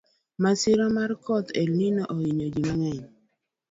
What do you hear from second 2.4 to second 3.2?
ji mang’eny